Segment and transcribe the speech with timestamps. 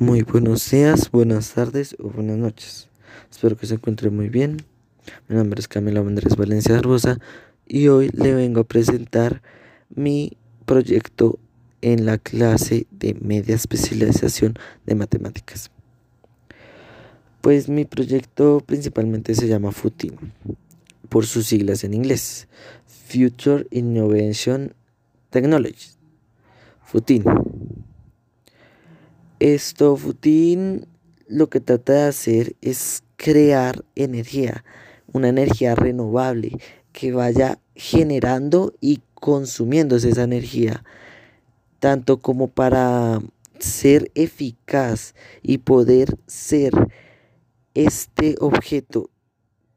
[0.00, 2.88] Muy buenos días, buenas tardes o buenas noches.
[3.30, 4.56] Espero que se encuentre muy bien.
[5.28, 7.18] Mi nombre es Camila Andrés Valencia Arbosa
[7.66, 9.42] y hoy le vengo a presentar
[9.94, 11.38] mi proyecto
[11.82, 14.54] en la clase de media especialización
[14.86, 15.70] de matemáticas.
[17.42, 20.16] Pues mi proyecto principalmente se llama FUTIN,
[21.10, 22.48] por sus siglas en inglés,
[22.86, 24.72] Future Innovation
[25.28, 25.90] Technology,
[26.86, 27.24] FUTIN.
[29.40, 30.86] Esto, Futin
[31.26, 34.66] lo que trata de hacer es crear energía,
[35.14, 36.58] una energía renovable
[36.92, 40.84] que vaya generando y consumiéndose esa energía,
[41.78, 43.22] tanto como para
[43.58, 46.72] ser eficaz y poder ser
[47.72, 49.08] este objeto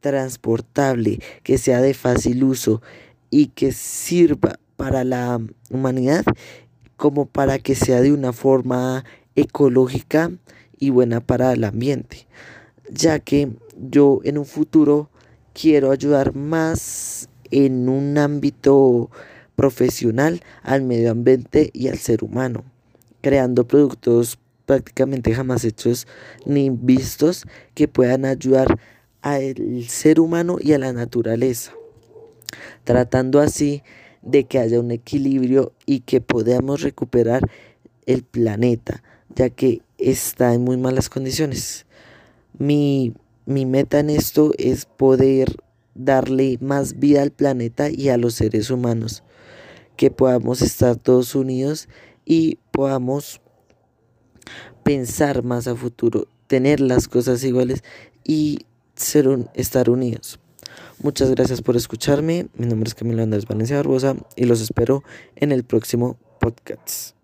[0.00, 2.82] transportable que sea de fácil uso
[3.30, 6.24] y que sirva para la humanidad
[6.96, 9.04] como para que sea de una forma
[9.36, 10.32] ecológica
[10.78, 12.26] y buena para el ambiente,
[12.90, 15.10] ya que yo en un futuro
[15.52, 19.10] quiero ayudar más en un ámbito
[19.54, 22.64] profesional al medio ambiente y al ser humano,
[23.20, 26.06] creando productos prácticamente jamás hechos
[26.46, 28.78] ni vistos que puedan ayudar
[29.20, 31.72] al ser humano y a la naturaleza,
[32.84, 33.82] tratando así
[34.22, 37.48] de que haya un equilibrio y que podamos recuperar
[38.06, 39.02] el planeta,
[39.34, 41.86] ya que está en muy malas condiciones.
[42.58, 43.14] Mi,
[43.46, 45.56] mi meta en esto es poder
[45.94, 49.22] darle más vida al planeta y a los seres humanos,
[49.96, 51.88] que podamos estar todos unidos
[52.24, 53.40] y podamos
[54.82, 57.82] pensar más a futuro, tener las cosas iguales
[58.24, 58.60] y
[58.94, 60.38] ser estar unidos.
[61.02, 62.46] Muchas gracias por escucharme.
[62.54, 65.02] Mi nombre es Camilo Andrés Valencia Barbosa y los espero
[65.36, 67.21] en el próximo podcast.